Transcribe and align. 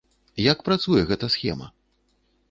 Як 0.43 0.63
працуе 0.69 1.01
гэта 1.11 1.29
схема? 1.35 1.67